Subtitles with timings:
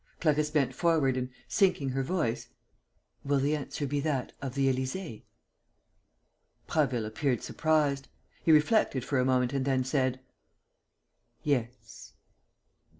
[0.19, 2.47] Clarisse bent forward and, sinking her voice:
[3.23, 5.25] "Will the answer be that of the Élysée?"
[6.65, 8.07] Prasville appeared surprised.
[8.43, 10.19] He reflected for a moment and then said:
[11.43, 12.13] "Yes."